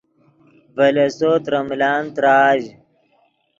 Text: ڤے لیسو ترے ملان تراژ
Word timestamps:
ڤے 0.75 0.87
لیسو 0.95 1.31
ترے 1.43 1.59
ملان 1.69 2.03
تراژ 2.15 2.61